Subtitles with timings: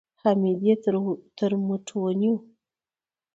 [0.21, 0.73] حميديې
[1.39, 2.35] تر مټ ونيو.